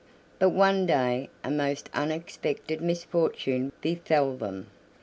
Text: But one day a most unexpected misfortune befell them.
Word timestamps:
But 0.39 0.49
one 0.49 0.87
day 0.87 1.29
a 1.43 1.51
most 1.51 1.87
unexpected 1.93 2.81
misfortune 2.81 3.71
befell 3.83 4.35
them. 4.35 4.65